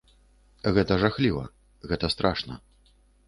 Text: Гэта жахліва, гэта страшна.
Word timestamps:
Гэта 0.77 0.97
жахліва, 1.03 1.43
гэта 1.91 2.05
страшна. 2.17 2.59